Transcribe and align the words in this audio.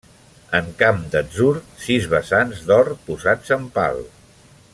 En 0.59 0.71
camp 0.79 1.03
d'atzur, 1.15 1.51
sis 1.83 2.09
besants 2.15 2.65
d'or 2.71 2.91
posats 3.11 3.55
en 3.59 3.73
pal. 3.79 4.05